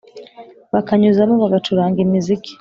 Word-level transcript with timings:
bakanyuzamo 0.73 1.33
bagacuranga 1.43 1.99
imiziki 2.05 2.49